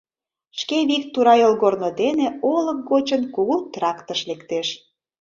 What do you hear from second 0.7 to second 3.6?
вик тура йолгорно дене, олык гочын, кугу